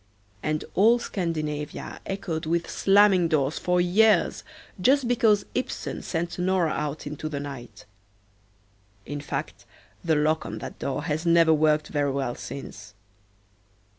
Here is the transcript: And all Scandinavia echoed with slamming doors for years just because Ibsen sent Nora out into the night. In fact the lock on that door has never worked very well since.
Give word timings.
And 0.41 0.65
all 0.73 0.97
Scandinavia 0.97 1.99
echoed 2.07 2.47
with 2.47 2.67
slamming 2.67 3.27
doors 3.27 3.59
for 3.59 3.79
years 3.79 4.43
just 4.81 5.07
because 5.07 5.45
Ibsen 5.53 6.01
sent 6.01 6.39
Nora 6.39 6.71
out 6.71 7.05
into 7.05 7.29
the 7.29 7.39
night. 7.39 7.85
In 9.05 9.21
fact 9.21 9.63
the 10.03 10.15
lock 10.15 10.43
on 10.43 10.57
that 10.57 10.79
door 10.79 11.03
has 11.03 11.23
never 11.27 11.53
worked 11.53 11.89
very 11.89 12.09
well 12.09 12.33
since. 12.33 12.95